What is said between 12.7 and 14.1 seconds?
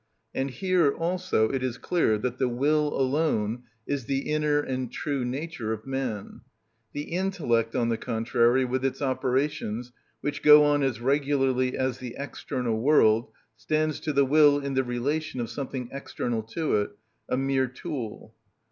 world, stands